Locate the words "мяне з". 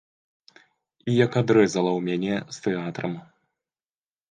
2.07-2.67